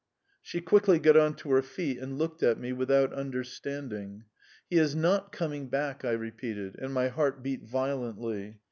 She 0.41 0.61
quickly 0.61 0.97
got 0.97 1.15
on 1.15 1.35
to 1.35 1.51
her 1.51 1.61
feet, 1.61 1.99
and 1.99 2.17
looked 2.17 2.41
at 2.41 2.59
me 2.59 2.73
without 2.73 3.13
understanding. 3.13 4.23
"He 4.67 4.77
is 4.79 4.95
not 4.95 5.31
coming 5.31 5.67
back," 5.67 6.03
I 6.03 6.13
repeated, 6.13 6.75
and 6.79 6.91
my 6.91 7.09
heart 7.09 7.43
beat 7.43 7.61
violently. 7.65 8.57